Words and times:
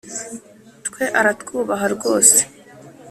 twe 0.85 1.03
aratwubaha 1.19 1.85
rwose- 1.95 2.41